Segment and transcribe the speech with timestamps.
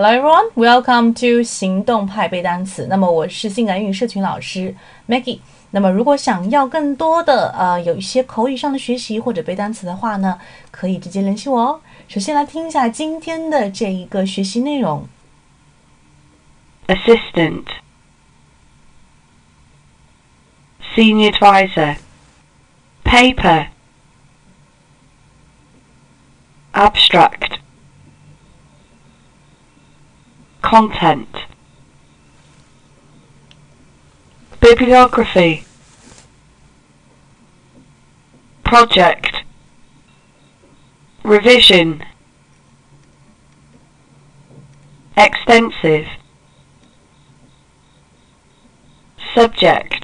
[0.00, 2.86] Hello everyone, welcome to 行动派背单词。
[2.88, 4.72] 那么我是性感英语社群老师
[5.08, 5.40] Maggie。
[5.72, 10.38] 那么如果想要更多的呃有一些口语上的学习或者背单词的话呢，
[10.70, 11.80] 可以直接联系我哦。
[12.06, 15.08] 首先来听一下今天的这一个学习内容。
[16.86, 17.64] Assistant
[20.94, 21.96] Senior Advisor
[23.02, 23.66] Paper
[26.72, 27.37] Abstract
[30.68, 31.34] Content.
[34.60, 35.64] Bibliography.
[38.66, 39.44] Project.
[41.22, 42.04] Revision.
[45.16, 46.06] Extensive.
[49.34, 49.97] Subject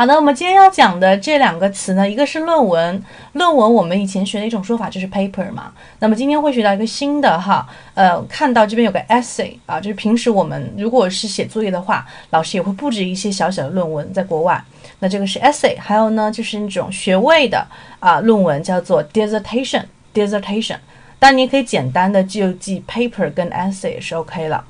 [0.00, 3.02] 好的，我们今天要讲的这两个词呢，一个是论文，
[3.34, 5.70] 论文我们以前学的一种说法就是 paper 嘛。
[5.98, 14.64] 那么今天会学到一个新的哈，呃，看到这边有个 essay 啊，就是平时我们如果是写作业的话，老师也会布置一些小小的论文，在国外，
[15.00, 17.62] 那这个是 essay，还有呢就是那种学位的
[17.98, 20.78] 啊论文叫做 dissertation，dissertation，
[21.18, 24.64] 但你可以简单的就记 paper 跟 essay 也是 OK 了。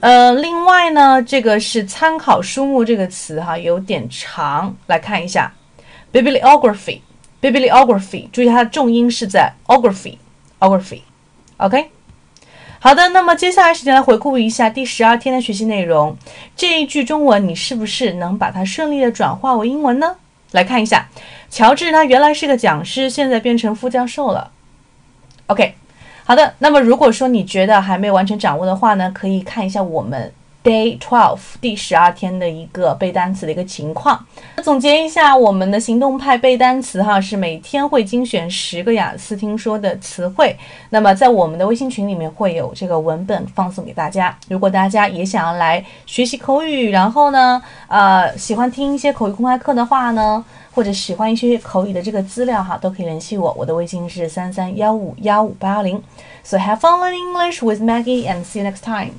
[0.00, 5.52] 呃，另外呢，这个是参考书目这个词哈，有点长，来看一下
[6.12, 11.90] ，bibliography，bibliography，注意它的重音是在 ography，ography，OK。
[12.78, 16.16] 好的，那么接下来时间来回顾一下第十二天的学习内容。
[16.54, 20.14] 这一句中文你是不是能把它顺利的转化为英文呢？
[20.52, 21.08] 来看一下，
[21.50, 24.52] 乔治他原来是个讲师，现在变成副教授了
[25.48, 25.74] ，OK。
[26.28, 30.30] 好的，那么如果说你觉得还没有完全掌握的话呢，可以看一下我们
[30.64, 34.26] Day Twelve 第十二天的一个背单词的一个情况。
[34.56, 40.54] 那总结一下，我们的行动派背单词哈是每天会精选十个雅思听说的词汇。
[40.90, 44.36] 那么在我们的微信群里面会有这个文本放送给大家。
[44.48, 50.44] 如果大家也想要来学习口语，然后呢，呃，喜欢听一些口语公开课的话呢？
[50.74, 53.52] 或者喜欢一些口语的这个资料哈，都可以联系我。
[53.58, 56.00] 我的微信是三三幺五幺五八幺零。
[56.44, 59.12] So have fun learning English with Maggie and see you next time.